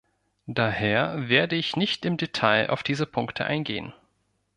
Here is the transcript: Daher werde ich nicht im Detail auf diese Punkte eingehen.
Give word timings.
Daher 0.47 1.29
werde 1.29 1.55
ich 1.55 1.75
nicht 1.75 2.05
im 2.05 2.17
Detail 2.17 2.71
auf 2.71 2.81
diese 2.81 3.05
Punkte 3.05 3.45
eingehen. 3.45 3.93